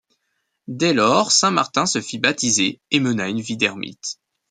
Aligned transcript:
Dès 0.67 0.93
lors 0.93 1.31
saint 1.31 1.51
Martin 1.51 1.85
se 1.85 2.01
fit 2.01 2.17
baptiser 2.17 2.81
et 2.89 2.99
mena 2.99 3.27
une 3.29 3.39
vie 3.41 3.55
d'ermite. 3.55 4.15